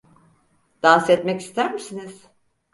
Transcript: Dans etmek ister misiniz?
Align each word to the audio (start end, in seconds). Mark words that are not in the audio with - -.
Dans 0.83 1.09
etmek 1.09 1.41
ister 1.41 1.71
misiniz? 1.73 2.25